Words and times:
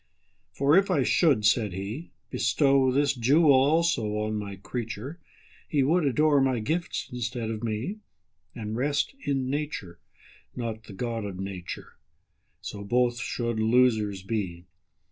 For 0.51 0.75
if 0.75 0.89
I 0.89 1.03
should 1.03 1.45
(said 1.45 1.73
He)Bestow 1.73 2.91
this 2.91 3.13
jewel 3.13 3.53
also 3.53 4.15
on 4.17 4.33
My 4.33 4.55
creature, 4.55 5.19
He 5.67 5.83
would 5.83 6.05
adore 6.05 6.41
My 6.41 6.57
gifts 6.57 7.07
instead 7.13 7.51
of 7.51 7.63
Me, 7.63 7.99
And 8.55 8.75
rest 8.75 9.13
in 9.25 9.47
Nature, 9.47 9.99
not 10.55 10.85
the 10.85 10.93
God 10.93 11.23
of 11.23 11.39
Nature:So 11.39 12.83
both 12.83 13.19
should 13.19 13.59
losers 13.59 14.23
be. 14.23 14.65